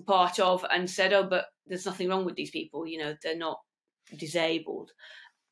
part 0.06 0.40
of 0.40 0.64
and 0.70 0.88
said 0.88 1.14
oh 1.14 1.24
but 1.24 1.46
there's 1.66 1.88
nothing 1.88 2.10
wrong 2.10 2.26
with 2.26 2.36
these 2.36 2.52
people 2.52 2.86
you 2.86 3.00
know 3.00 3.16
they're 3.24 3.36
not 3.36 3.62
disabled 4.18 4.92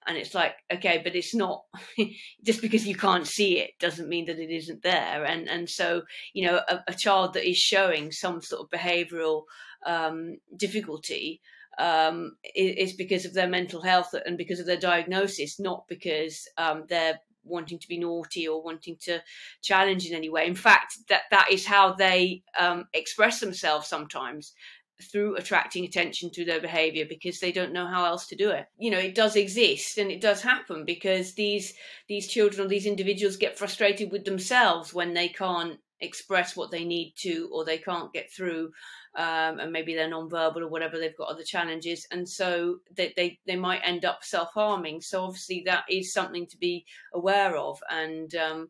and 0.07 0.17
it's 0.17 0.33
like 0.33 0.55
okay 0.71 0.99
but 1.03 1.15
it's 1.15 1.35
not 1.35 1.63
just 2.43 2.61
because 2.61 2.87
you 2.87 2.95
can't 2.95 3.27
see 3.27 3.59
it 3.59 3.71
doesn't 3.79 4.09
mean 4.09 4.25
that 4.25 4.39
it 4.39 4.49
isn't 4.49 4.83
there. 4.83 5.25
And 5.25 5.49
and 5.49 5.69
so 5.69 6.03
you 6.33 6.45
know 6.45 6.61
a, 6.67 6.79
a 6.87 6.93
child 6.93 7.33
that 7.33 7.47
is 7.47 7.57
showing 7.57 8.11
some 8.11 8.41
sort 8.41 8.61
of 8.61 8.79
behavioral 8.79 9.43
um, 9.85 10.37
difficulty 10.55 11.41
um, 11.77 12.35
is, 12.53 12.93
because 12.93 13.25
of 13.25 13.33
their 13.33 13.47
mental 13.47 13.81
health 13.81 14.13
and 14.25 14.37
because 14.37 14.59
of 14.59 14.65
their 14.65 14.77
diagnosis 14.77 15.59
not 15.59 15.85
because 15.87 16.47
um, 16.57 16.83
they're 16.89 17.19
wanting 17.43 17.79
to 17.79 17.87
be 17.87 17.97
naughty 17.97 18.47
or 18.47 18.63
wanting 18.63 18.97
to 19.01 19.19
challenge 19.61 20.05
in 20.05 20.15
any 20.15 20.29
way. 20.29 20.45
In 20.45 20.55
fact 20.55 20.97
that 21.09 21.23
that 21.31 21.51
is 21.51 21.65
how 21.65 21.93
they 21.93 22.43
um, 22.59 22.85
express 22.93 23.39
themselves 23.39 23.87
sometimes 23.87 24.53
through 25.01 25.35
attracting 25.35 25.85
attention 25.85 26.31
to 26.31 26.45
their 26.45 26.61
behavior 26.61 27.05
because 27.07 27.39
they 27.39 27.51
don't 27.51 27.73
know 27.73 27.87
how 27.87 28.05
else 28.05 28.27
to 28.27 28.35
do 28.35 28.49
it. 28.49 28.65
You 28.77 28.91
know 28.91 28.99
it 28.99 29.15
does 29.15 29.35
exist 29.35 29.97
and 29.97 30.11
it 30.11 30.21
does 30.21 30.41
happen 30.41 30.85
because 30.85 31.33
these 31.33 31.73
these 32.07 32.27
children 32.27 32.65
or 32.65 32.69
these 32.69 32.85
individuals 32.85 33.37
get 33.37 33.57
frustrated 33.57 34.11
with 34.11 34.25
themselves 34.25 34.93
when 34.93 35.13
they 35.13 35.29
can't 35.29 35.79
express 36.01 36.55
what 36.55 36.71
they 36.71 36.83
need 36.83 37.13
to 37.15 37.47
or 37.51 37.63
they 37.63 37.77
can't 37.77 38.11
get 38.11 38.31
through 38.33 38.71
um, 39.15 39.59
and 39.59 39.71
maybe 39.71 39.93
they're 39.93 40.09
non-verbal 40.09 40.63
or 40.63 40.69
whatever 40.69 40.97
they've 40.97 41.17
got 41.17 41.29
other 41.29 41.43
challenges. 41.43 42.07
And 42.11 42.27
so 42.27 42.77
they, 42.95 43.13
they, 43.15 43.39
they 43.45 43.55
might 43.55 43.81
end 43.83 44.05
up 44.05 44.23
self-harming. 44.23 45.01
So 45.01 45.23
obviously 45.23 45.63
that 45.65 45.83
is 45.89 46.13
something 46.13 46.47
to 46.47 46.57
be 46.57 46.85
aware 47.13 47.55
of 47.55 47.79
and 47.89 48.33
um, 48.35 48.69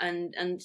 and 0.00 0.34
and 0.38 0.60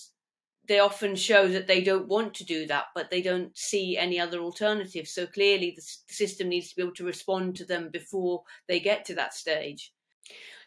they 0.69 0.79
often 0.79 1.15
show 1.15 1.47
that 1.47 1.65
they 1.65 1.81
don't 1.81 2.07
want 2.07 2.35
to 2.35 2.45
do 2.45 2.67
that, 2.67 2.85
but 2.93 3.09
they 3.09 3.23
don't 3.23 3.57
see 3.57 3.97
any 3.97 4.19
other 4.19 4.39
alternative. 4.39 5.07
So 5.07 5.25
clearly, 5.25 5.73
the, 5.75 5.81
system 6.13 6.47
needs 6.47 6.69
to 6.69 6.75
be 6.75 6.83
able 6.83 6.93
to 6.93 7.05
respond 7.05 7.55
to 7.55 7.65
them 7.65 7.89
before 7.89 8.43
they 8.67 8.79
get 8.79 9.03
to 9.05 9.15
that 9.15 9.33
stage. 9.33 9.91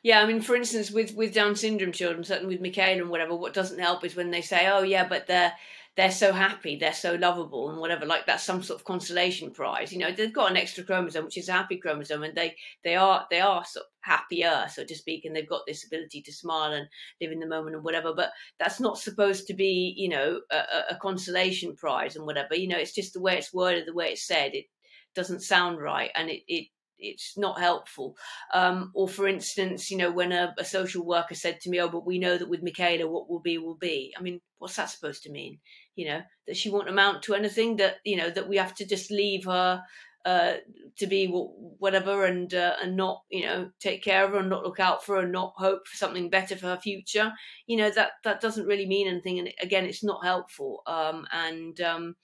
Yeah, 0.02 0.20
I 0.20 0.26
mean, 0.26 0.40
for 0.40 0.56
instance, 0.56 0.90
with 0.90 1.14
with 1.14 1.32
Down 1.32 1.54
syndrome 1.54 1.92
children, 1.92 2.24
certainly 2.24 2.56
with 2.56 2.60
Micaela 2.60 3.02
and 3.02 3.10
whatever, 3.10 3.36
what 3.36 3.54
doesn't 3.54 3.78
help 3.78 4.04
is 4.04 4.16
when 4.16 4.32
they 4.32 4.42
say, 4.42 4.68
"Oh, 4.68 4.82
yeah, 4.82 5.06
but 5.06 5.28
they're 5.28 5.52
they're 5.94 6.10
so 6.10 6.32
happy, 6.32 6.76
they're 6.76 6.94
so 6.94 7.14
lovable, 7.16 7.68
and 7.68 7.78
whatever. 7.78 8.06
Like 8.06 8.24
that's 8.24 8.44
some 8.44 8.62
sort 8.62 8.80
of 8.80 8.86
consolation 8.86 9.50
prize. 9.50 9.92
You 9.92 9.98
know, 9.98 10.10
they've 10.10 10.32
got 10.32 10.50
an 10.50 10.56
extra 10.56 10.84
chromosome, 10.84 11.26
which 11.26 11.36
is 11.36 11.50
a 11.50 11.52
happy 11.52 11.76
chromosome, 11.76 12.22
and 12.22 12.34
they 12.34 12.56
they 12.82 12.96
are 12.96 13.26
they 13.30 13.40
are 13.40 13.64
sort 13.64 13.84
of 13.84 13.90
happier, 14.00 14.66
so 14.70 14.84
to 14.84 14.94
speak, 14.94 15.24
and 15.24 15.36
they've 15.36 15.48
got 15.48 15.62
this 15.66 15.84
ability 15.84 16.22
to 16.22 16.32
smile 16.32 16.72
and 16.72 16.86
live 17.20 17.30
in 17.30 17.40
the 17.40 17.46
moment 17.46 17.76
and 17.76 17.84
whatever. 17.84 18.14
But 18.14 18.32
that's 18.58 18.80
not 18.80 18.98
supposed 18.98 19.46
to 19.48 19.54
be, 19.54 19.94
you 19.96 20.08
know, 20.08 20.40
a, 20.50 20.92
a 20.92 20.96
consolation 20.96 21.76
prize 21.76 22.16
and 22.16 22.24
whatever. 22.24 22.54
You 22.54 22.68
know, 22.68 22.78
it's 22.78 22.94
just 22.94 23.12
the 23.12 23.20
way 23.20 23.36
it's 23.36 23.52
worded, 23.52 23.86
the 23.86 23.94
way 23.94 24.12
it's 24.12 24.26
said. 24.26 24.54
It 24.54 24.66
doesn't 25.14 25.42
sound 25.42 25.78
right, 25.78 26.10
and 26.14 26.30
it 26.30 26.42
it 26.48 26.68
it's 27.02 27.36
not 27.36 27.60
helpful. 27.60 28.16
Um, 28.54 28.92
or 28.94 29.08
for 29.08 29.26
instance, 29.26 29.90
you 29.90 29.96
know, 29.96 30.10
when 30.10 30.32
a, 30.32 30.54
a, 30.58 30.64
social 30.64 31.04
worker 31.04 31.34
said 31.34 31.60
to 31.60 31.70
me, 31.70 31.80
"Oh, 31.80 31.88
but 31.88 32.06
we 32.06 32.18
know 32.18 32.38
that 32.38 32.48
with 32.48 32.62
Micaela, 32.62 33.08
what 33.08 33.28
will 33.28 33.40
be 33.40 33.58
will 33.58 33.76
be." 33.76 34.14
I 34.16 34.22
mean, 34.22 34.40
what's 34.58 34.76
that 34.76 34.90
supposed 34.90 35.24
to 35.24 35.30
mean? 35.30 35.58
You 35.96 36.06
know, 36.06 36.22
that 36.46 36.56
she 36.56 36.70
won't 36.70 36.88
amount 36.88 37.22
to 37.24 37.34
anything. 37.34 37.76
That 37.76 37.96
you 38.04 38.16
know, 38.16 38.30
that 38.30 38.48
we 38.48 38.56
have 38.56 38.74
to 38.76 38.86
just 38.86 39.10
leave 39.10 39.44
her 39.44 39.82
uh, 40.24 40.54
to 40.98 41.06
be 41.06 41.26
whatever 41.26 42.24
and 42.24 42.54
uh, 42.54 42.76
and 42.80 42.96
not 42.96 43.22
you 43.30 43.44
know 43.44 43.70
take 43.80 44.02
care 44.02 44.24
of 44.24 44.30
her 44.30 44.38
and 44.38 44.50
not 44.50 44.62
look 44.64 44.78
out 44.78 45.04
for 45.04 45.16
her 45.16 45.22
and 45.22 45.32
not 45.32 45.54
hope 45.56 45.86
for 45.86 45.96
something 45.96 46.30
better 46.30 46.56
for 46.56 46.66
her 46.66 46.78
future. 46.80 47.32
You 47.66 47.76
know 47.78 47.90
that 47.90 48.12
that 48.24 48.40
doesn't 48.40 48.66
really 48.66 48.86
mean 48.86 49.08
anything. 49.08 49.38
And 49.38 49.52
again, 49.60 49.84
it's 49.84 50.04
not 50.04 50.24
helpful. 50.24 50.82
Um, 50.86 51.26
and 51.32 51.80
um, 51.80 52.14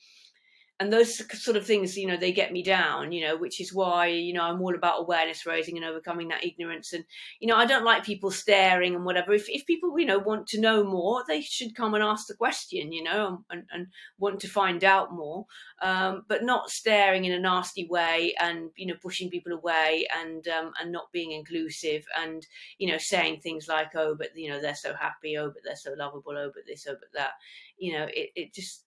and 0.81 0.93
those 0.93 1.17
sort 1.43 1.57
of 1.57 1.67
things 1.67 1.97
you 1.97 2.07
know 2.07 2.17
they 2.17 2.33
get 2.33 2.53
me 2.53 2.63
down 2.63 3.11
you 3.11 3.27
know 3.27 3.37
which 3.37 3.61
is 3.61 3.75
why 3.75 4.07
you 4.07 4.33
know 4.33 4.43
i'm 4.43 4.63
all 4.63 4.75
about 4.75 5.01
awareness 5.01 5.45
raising 5.45 5.77
and 5.77 5.85
overcoming 5.85 6.29
that 6.29 6.45
ignorance. 6.45 6.93
And 6.93 7.05
you 7.41 7.49
know 7.49 7.57
i 7.57 7.67
don't 7.67 7.85
like 7.85 8.05
people 8.05 8.31
staring 8.31 8.95
and 8.95 9.05
whatever. 9.05 9.33
If, 9.33 9.49
if 9.49 9.67
people 9.67 9.99
you 9.99 10.07
know 10.07 10.19
want 10.19 10.47
to 10.49 10.61
know 10.61 10.85
more 10.85 11.25
they 11.27 11.41
should 11.41 11.75
come 11.75 11.95
and 11.95 12.03
ask 12.03 12.27
the 12.27 12.35
question 12.35 12.93
you 12.93 13.03
know 13.03 13.45
and, 13.51 13.65
and 13.73 13.89
want 14.19 14.41
to 14.41 14.49
find 14.49 14.85
out 14.85 15.13
more. 15.13 15.47
Um, 15.81 16.25
but 16.27 16.43
not 16.45 16.71
staring 16.71 17.25
in 17.25 17.33
a 17.33 17.39
nasty 17.39 17.87
way 17.87 18.35
and 18.41 18.71
you 18.77 18.87
know 18.87 18.97
pushing 19.01 19.31
people 19.31 19.53
away 19.53 20.07
and 20.21 20.47
um, 20.49 20.73
and 20.81 20.91
not 20.93 21.13
being 21.13 21.33
inclusive 21.33 22.05
and 22.19 22.47
you 22.79 22.91
know 22.91 22.99
saying 22.99 23.41
things 23.41 23.69
like 23.69 23.95
oh 23.95 24.15
but 24.17 24.31
you 24.37 24.51
know 24.51 24.61
they're 24.61 24.75
so 24.75 24.95
happy. 24.95 25.37
Oh 25.37 25.51
but 25.51 25.63
they're 25.65 25.77
so 25.77 25.95
lovable. 25.97 26.37
Oh 26.37 26.51
but 26.55 26.65
this 26.67 26.87
oh 26.89 26.97
but 26.99 27.13
that. 27.15 27.33
You 27.79 27.93
know 27.93 28.07
it, 28.13 28.31
it 28.35 28.53
just 28.53 28.85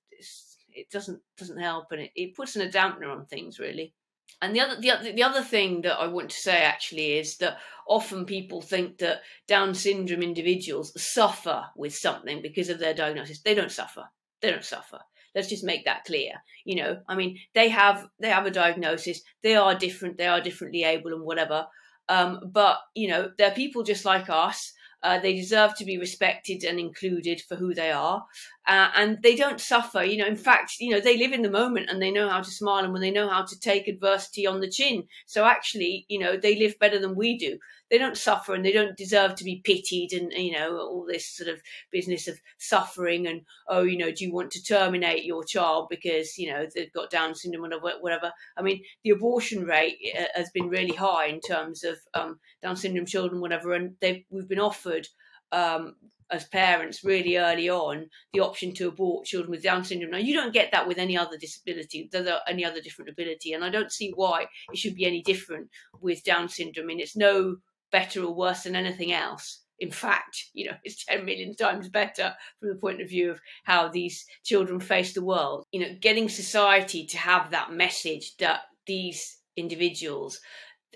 it 0.73 0.89
doesn't 0.89 1.21
doesn't 1.37 1.59
help, 1.59 1.91
and 1.91 2.01
it, 2.01 2.11
it 2.15 2.35
puts 2.35 2.55
in 2.55 2.67
a 2.67 2.71
dampener 2.71 3.11
on 3.11 3.25
things 3.25 3.59
really. 3.59 3.93
And 4.41 4.55
the 4.55 4.61
other, 4.61 4.79
the 4.79 4.91
other 4.91 5.11
the 5.11 5.23
other 5.23 5.41
thing 5.43 5.81
that 5.81 5.99
I 5.99 6.07
want 6.07 6.29
to 6.29 6.39
say 6.39 6.63
actually 6.63 7.17
is 7.17 7.37
that 7.37 7.57
often 7.87 8.25
people 8.25 8.61
think 8.61 8.97
that 8.99 9.21
Down 9.47 9.73
syndrome 9.75 10.23
individuals 10.23 10.93
suffer 11.01 11.65
with 11.75 11.95
something 11.95 12.41
because 12.41 12.69
of 12.69 12.79
their 12.79 12.93
diagnosis. 12.93 13.41
They 13.41 13.53
don't 13.53 13.71
suffer. 13.71 14.05
They 14.41 14.51
don't 14.51 14.63
suffer. 14.63 14.99
Let's 15.35 15.49
just 15.49 15.63
make 15.63 15.85
that 15.85 16.05
clear. 16.05 16.33
You 16.65 16.75
know, 16.75 17.01
I 17.07 17.15
mean, 17.15 17.39
they 17.53 17.69
have 17.69 18.07
they 18.19 18.29
have 18.29 18.45
a 18.45 18.51
diagnosis. 18.51 19.21
They 19.43 19.55
are 19.55 19.75
different. 19.75 20.17
They 20.17 20.27
are 20.27 20.41
differently 20.41 20.83
able 20.83 21.13
and 21.13 21.23
whatever. 21.23 21.67
Um, 22.09 22.39
but 22.51 22.79
you 22.95 23.07
know, 23.07 23.31
they're 23.37 23.51
people 23.51 23.83
just 23.83 24.05
like 24.05 24.29
us. 24.29 24.73
Uh, 25.03 25.19
they 25.19 25.33
deserve 25.33 25.75
to 25.75 25.85
be 25.85 25.97
respected 25.97 26.63
and 26.63 26.79
included 26.79 27.41
for 27.41 27.55
who 27.55 27.73
they 27.73 27.91
are, 27.91 28.23
uh, 28.71 28.89
and 28.95 29.21
they 29.21 29.35
don't 29.35 29.59
suffer. 29.59 30.03
You 30.03 30.17
know, 30.17 30.27
in 30.27 30.37
fact, 30.37 30.75
you 30.79 30.91
know 30.91 30.99
they 30.99 31.17
live 31.17 31.33
in 31.33 31.41
the 31.41 31.49
moment 31.49 31.89
and 31.89 32.01
they 32.01 32.11
know 32.11 32.29
how 32.29 32.41
to 32.41 32.49
smile 32.49 32.83
and 32.83 32.93
when 32.93 33.01
they 33.01 33.11
know 33.11 33.29
how 33.29 33.43
to 33.43 33.59
take 33.59 33.87
adversity 33.87 34.47
on 34.47 34.61
the 34.61 34.69
chin. 34.69 35.03
So 35.25 35.45
actually, 35.45 36.05
you 36.07 36.19
know, 36.19 36.37
they 36.37 36.57
live 36.57 36.79
better 36.79 36.99
than 36.99 37.15
we 37.15 37.37
do 37.37 37.59
they 37.91 37.97
don't 37.97 38.17
suffer 38.17 38.55
and 38.55 38.65
they 38.65 38.71
don't 38.71 38.97
deserve 38.97 39.35
to 39.35 39.43
be 39.43 39.61
pitied 39.63 40.13
and 40.13 40.31
you 40.31 40.53
know 40.53 40.77
all 40.77 41.05
this 41.05 41.27
sort 41.27 41.49
of 41.49 41.61
business 41.91 42.27
of 42.27 42.39
suffering 42.57 43.27
and 43.27 43.41
oh 43.67 43.83
you 43.83 43.97
know 43.97 44.11
do 44.11 44.23
you 44.25 44.33
want 44.33 44.49
to 44.49 44.63
terminate 44.63 45.25
your 45.25 45.43
child 45.43 45.87
because 45.89 46.37
you 46.37 46.49
know 46.49 46.65
they've 46.73 46.93
got 46.93 47.11
down 47.11 47.35
syndrome 47.35 47.65
or 47.65 47.79
whatever 47.99 48.31
i 48.57 48.61
mean 48.61 48.81
the 49.03 49.09
abortion 49.11 49.65
rate 49.65 49.97
uh, 50.17 50.23
has 50.33 50.49
been 50.51 50.69
really 50.69 50.95
high 50.95 51.27
in 51.27 51.41
terms 51.41 51.83
of 51.83 51.97
um, 52.13 52.39
down 52.63 52.75
syndrome 52.75 53.05
children 53.05 53.41
whatever 53.41 53.73
and 53.73 53.95
they've 53.99 54.23
we've 54.31 54.49
been 54.49 54.59
offered 54.59 55.07
um, 55.51 55.95
as 56.31 56.45
parents 56.45 57.03
really 57.03 57.37
early 57.37 57.69
on 57.69 58.07
the 58.33 58.39
option 58.39 58.73
to 58.73 58.87
abort 58.87 59.25
children 59.25 59.51
with 59.51 59.63
Down 59.63 59.83
syndrome. 59.83 60.11
Now 60.11 60.17
you 60.17 60.33
don't 60.33 60.53
get 60.53 60.71
that 60.71 60.87
with 60.87 60.97
any 60.97 61.17
other 61.17 61.37
disability, 61.37 62.09
any 62.47 62.65
other 62.65 62.81
different 62.81 63.09
ability, 63.09 63.53
and 63.53 63.63
I 63.63 63.69
don't 63.69 63.91
see 63.91 64.11
why 64.15 64.47
it 64.71 64.77
should 64.77 64.95
be 64.95 65.05
any 65.05 65.21
different 65.21 65.69
with 65.99 66.23
Down 66.23 66.49
syndrome. 66.49 66.87
Mean, 66.87 66.99
it's 66.99 67.15
no 67.15 67.57
better 67.91 68.23
or 68.23 68.33
worse 68.33 68.63
than 68.63 68.75
anything 68.75 69.11
else. 69.11 69.61
In 69.79 69.91
fact, 69.91 70.45
you 70.53 70.65
know, 70.65 70.77
it's 70.83 71.05
10 71.05 71.25
million 71.25 71.55
times 71.55 71.89
better 71.89 72.33
from 72.59 72.69
the 72.69 72.75
point 72.75 73.01
of 73.01 73.09
view 73.09 73.31
of 73.31 73.41
how 73.63 73.89
these 73.89 74.25
children 74.43 74.79
face 74.79 75.13
the 75.13 75.23
world. 75.23 75.65
You 75.71 75.81
know, 75.81 75.95
getting 75.99 76.29
society 76.29 77.05
to 77.07 77.17
have 77.17 77.51
that 77.51 77.71
message 77.71 78.37
that 78.37 78.61
these 78.87 79.39
individuals 79.57 80.39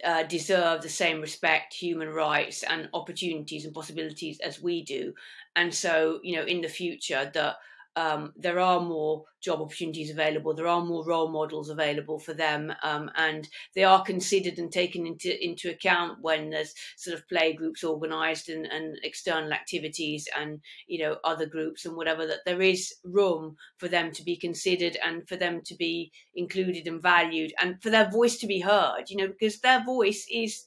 uh, 0.03 0.23
deserve 0.23 0.81
the 0.81 0.89
same 0.89 1.21
respect, 1.21 1.73
human 1.73 2.09
rights, 2.09 2.63
and 2.63 2.89
opportunities 2.93 3.65
and 3.65 3.73
possibilities 3.73 4.39
as 4.39 4.61
we 4.61 4.83
do. 4.83 5.13
And 5.55 5.73
so, 5.73 6.19
you 6.23 6.35
know, 6.35 6.43
in 6.43 6.61
the 6.61 6.67
future, 6.67 7.31
that 7.33 7.57
um, 7.95 8.33
there 8.35 8.59
are 8.59 8.79
more 8.79 9.23
job 9.41 9.61
opportunities 9.61 10.09
available, 10.09 10.53
there 10.53 10.67
are 10.67 10.83
more 10.83 11.05
role 11.05 11.29
models 11.31 11.69
available 11.69 12.19
for 12.19 12.33
them, 12.33 12.73
um, 12.83 13.09
and 13.15 13.47
they 13.73 13.83
are 13.83 14.03
considered 14.03 14.57
and 14.57 14.71
taken 14.71 15.05
into 15.05 15.43
into 15.43 15.69
account 15.69 16.17
when 16.21 16.49
there's 16.49 16.73
sort 16.97 17.17
of 17.17 17.27
play 17.29 17.53
groups 17.53 17.83
organised 17.83 18.49
and, 18.49 18.65
and 18.65 18.97
external 19.03 19.53
activities 19.53 20.27
and 20.37 20.59
you 20.87 20.99
know 21.03 21.17
other 21.23 21.45
groups 21.45 21.85
and 21.85 21.95
whatever. 21.95 22.25
That 22.27 22.45
there 22.45 22.61
is 22.61 22.93
room 23.03 23.55
for 23.77 23.87
them 23.87 24.11
to 24.11 24.23
be 24.23 24.35
considered 24.35 24.97
and 25.03 25.27
for 25.27 25.35
them 25.37 25.61
to 25.65 25.75
be 25.75 26.11
included 26.35 26.87
and 26.87 27.01
valued, 27.01 27.53
and 27.61 27.81
for 27.81 27.89
their 27.89 28.09
voice 28.09 28.37
to 28.37 28.47
be 28.47 28.59
heard. 28.59 29.05
You 29.09 29.17
know, 29.17 29.27
because 29.27 29.59
their 29.59 29.83
voice 29.83 30.25
is 30.31 30.65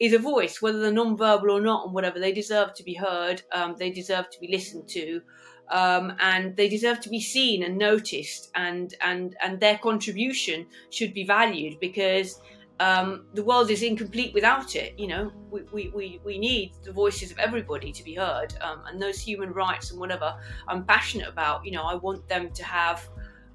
is 0.00 0.12
a 0.12 0.18
voice, 0.18 0.62
whether 0.62 0.78
they're 0.78 0.92
non-verbal 0.92 1.50
or 1.50 1.60
not, 1.60 1.86
and 1.86 1.94
whatever. 1.94 2.20
They 2.20 2.32
deserve 2.32 2.74
to 2.74 2.84
be 2.84 2.94
heard. 2.94 3.42
Um, 3.52 3.74
they 3.78 3.90
deserve 3.90 4.30
to 4.30 4.40
be 4.40 4.48
listened 4.48 4.88
to 4.90 5.22
um, 5.70 6.14
and 6.20 6.56
they 6.56 6.68
deserve 6.68 7.00
to 7.00 7.08
be 7.08 7.20
seen 7.20 7.62
and 7.62 7.76
noticed, 7.76 8.50
and 8.54 8.94
and 9.00 9.36
and 9.42 9.60
their 9.60 9.78
contribution 9.78 10.66
should 10.90 11.14
be 11.14 11.24
valued 11.24 11.78
because 11.80 12.40
um, 12.80 13.26
the 13.34 13.42
world 13.42 13.70
is 13.70 13.82
incomplete 13.82 14.32
without 14.34 14.76
it. 14.76 14.98
You 14.98 15.08
know, 15.08 15.32
we, 15.50 15.62
we, 15.72 15.88
we, 15.94 16.20
we 16.24 16.38
need 16.38 16.72
the 16.84 16.92
voices 16.92 17.30
of 17.30 17.38
everybody 17.38 17.92
to 17.92 18.04
be 18.04 18.14
heard, 18.14 18.54
um, 18.60 18.82
and 18.86 19.02
those 19.02 19.18
human 19.18 19.52
rights 19.52 19.90
and 19.90 19.98
whatever 19.98 20.36
I'm 20.68 20.84
passionate 20.84 21.28
about. 21.28 21.64
You 21.64 21.72
know, 21.72 21.82
I 21.82 21.94
want 21.94 22.28
them 22.28 22.50
to 22.50 22.64
have 22.64 23.08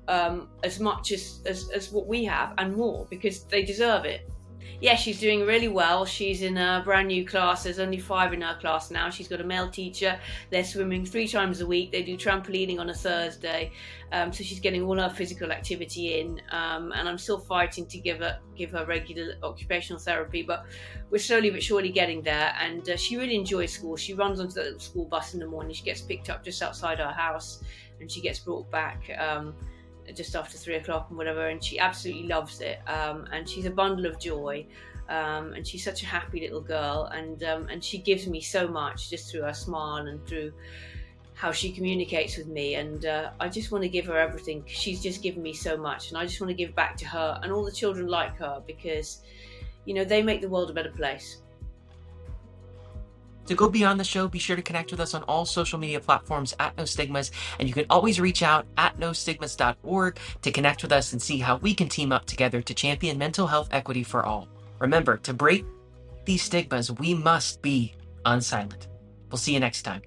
um, 0.08 0.50
as 0.63 0.79
much 0.79 1.12
as, 1.12 1.41
as 1.46 1.70
as 1.70 1.91
what 1.91 2.08
we 2.08 2.25
have 2.25 2.53
and 2.58 2.75
more 2.75 3.08
because 3.10 3.46
they 3.46 3.63
deserve 3.63 4.05
it 4.05 4.29
yeah, 4.82 4.96
she's 4.96 5.20
doing 5.20 5.46
really 5.46 5.70
well. 5.70 6.05
She's 6.05 6.41
in 6.41 6.58
a 6.58 6.82
brand 6.84 7.08
new 7.08 7.25
class. 7.25 7.63
There's 7.63 7.79
only 7.79 8.00
five 8.00 8.34
in 8.34 8.41
her 8.41 8.58
class 8.60 8.91
now. 8.91 9.10
She's 9.10 9.27
got 9.27 9.39
a 9.39 9.43
male 9.43 9.70
teacher. 9.70 10.20
They're 10.50 10.63
swimming 10.63 11.05
three 11.05 11.27
times 11.27 11.62
a 11.62 11.65
week. 11.65 11.91
They 11.91 12.03
do 12.03 12.17
trampolining 12.17 12.79
on 12.79 12.89
a 12.89 12.93
Thursday. 12.93 13.72
Um, 14.12 14.32
so 14.34 14.43
she's 14.43 14.60
getting 14.60 14.84
all 14.84 14.98
her 15.00 15.10
physical 15.10 15.51
activity 15.51 16.20
in. 16.20 16.41
Um, 16.51 16.91
and 16.91 17.08
I'm 17.08 17.17
still 17.17 17.39
fighting 17.39 17.86
to 17.88 17.98
give 17.98 18.20
her 18.20 18.39
give 18.55 18.72
her 18.72 18.86
regular 18.86 19.36
occupational 19.41 20.00
therapy, 20.00 20.43
but 20.43 20.65
we're 21.10 21.17
slowly 21.17 21.50
but 21.50 21.63
surely 21.63 21.89
getting 21.89 22.22
there. 22.22 22.53
And 22.60 22.88
uh, 22.89 22.98
she 22.98 23.17
really 23.17 23.36
enjoys 23.36 23.72
school. 23.72 23.96
She 23.96 24.13
runs 24.13 24.39
onto 24.39 24.53
the 24.53 24.79
school 24.79 25.05
bus 25.05 25.34
in 25.34 25.39
the 25.39 25.48
morning. 25.48 25.74
She 25.74 25.84
gets 25.84 26.01
picked 26.01 26.29
up 26.29 26.43
just 26.43 26.62
outside 26.62 27.00
our 27.00 27.13
house, 27.13 27.63
and 28.00 28.12
she 28.12 28.22
gets 28.22 28.39
brought 28.39 28.70
back. 28.70 29.10
Um, 29.17 29.55
just 30.15 30.36
after 30.36 30.57
three 30.57 30.75
o'clock 30.75 31.07
and 31.10 31.17
whatever, 31.17 31.48
and 31.48 31.63
she 31.63 31.79
absolutely 31.79 32.27
loves 32.27 32.62
it. 32.62 32.79
Um, 32.88 33.27
and 33.31 33.48
she's 33.48 33.65
a 33.65 33.72
bundle 33.72 34.05
of 34.05 34.19
joy, 34.19 34.65
um, 35.10 35.53
and 35.53 35.65
she's 35.65 35.83
such 35.83 36.03
a 36.03 36.05
happy 36.05 36.39
little 36.41 36.62
girl, 36.62 37.10
and 37.13 37.43
um, 37.43 37.67
and 37.69 37.83
she 37.83 37.98
gives 37.98 38.27
me 38.27 38.41
so 38.41 38.67
much 38.67 39.10
just 39.10 39.31
through 39.31 39.41
her 39.41 39.53
smile 39.53 40.07
and 40.07 40.25
through 40.27 40.53
how 41.36 41.51
she 41.51 41.72
communicates 41.72 42.38
with 42.38 42.48
me. 42.48 42.75
And 42.75 43.05
uh, 43.05 43.31
I 43.39 43.50
just 43.50 43.72
want 43.72 43.83
to 43.83 43.89
give 43.89 44.05
her 44.05 44.17
everything. 44.17 44.63
She's 44.67 45.01
just 45.01 45.22
given 45.22 45.41
me 45.41 45.53
so 45.53 45.77
much, 45.77 46.10
and 46.10 46.17
I 46.17 46.25
just 46.25 46.39
want 46.39 46.50
to 46.50 46.55
give 46.55 46.75
back 46.75 46.95
to 46.98 47.05
her 47.07 47.39
and 47.41 47.51
all 47.51 47.65
the 47.65 47.72
children 47.72 48.07
like 48.07 48.36
her 48.38 48.62
because, 48.65 49.22
you 49.86 49.93
know, 49.93 50.03
they 50.03 50.22
make 50.22 50.41
the 50.41 50.50
world 50.50 50.69
a 50.69 50.74
better 50.74 50.91
place. 50.91 51.41
To 53.47 53.55
go 53.55 53.69
beyond 53.69 54.00
the 54.00 54.05
show, 54.05 54.27
be 54.27 54.39
sure 54.39 54.55
to 54.55 54.62
connect 54.62 54.91
with 54.91 55.00
us 55.00 55.13
on 55.13 55.23
all 55.23 55.45
social 55.45 55.77
media 55.77 56.00
platforms 56.00 56.55
at 56.59 56.77
No 56.77 56.85
Stigmas, 56.85 57.31
and 57.59 57.67
you 57.67 57.73
can 57.73 57.85
always 57.89 58.19
reach 58.19 58.41
out 58.41 58.65
at 58.77 58.97
nostigmas.org 59.00 60.17
to 60.41 60.51
connect 60.51 60.81
with 60.81 60.91
us 60.91 61.12
and 61.12 61.21
see 61.21 61.39
how 61.39 61.57
we 61.57 61.73
can 61.73 61.89
team 61.89 62.12
up 62.12 62.25
together 62.25 62.62
to 62.62 62.73
champion 62.73 63.17
mental 63.17 63.47
health 63.47 63.69
equity 63.71 64.03
for 64.03 64.25
all. 64.25 64.47
Remember, 64.79 65.17
to 65.17 65.33
break 65.33 65.65
these 66.25 66.41
stigmas, 66.41 66.91
we 66.91 67.13
must 67.13 67.62
be 67.62 67.93
unsilent. 68.25 68.88
We'll 69.29 69.38
see 69.38 69.53
you 69.53 69.59
next 69.59 69.81
time. 69.81 70.01